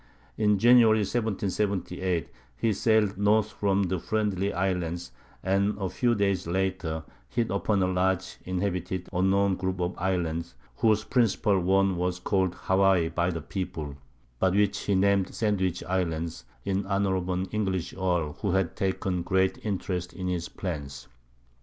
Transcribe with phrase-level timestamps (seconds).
[0.35, 5.11] In January, 1778, he sailed north from the Friendly Islands,
[5.43, 11.03] and a few days later hit upon a large, inhabited, unknown group of islands, whose
[11.03, 13.95] principal one was called Hawaii by the people,
[14.39, 19.21] but which he named Sandwich Islands, in honor of an English earl who had taken
[19.21, 21.07] great interest in his plans.